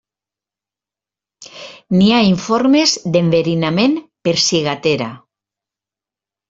N'hi 1.97 2.09
ha 2.17 2.23
informes 2.31 2.97
d'enverinament 3.13 3.97
per 4.27 4.39
ciguatera. 4.49 5.15